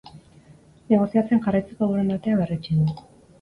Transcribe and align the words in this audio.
Negoziatzen 0.93 1.43
jarraitzeko 1.49 1.91
borondatea 1.93 2.41
berretsi 2.41 2.81
du. 2.81 2.99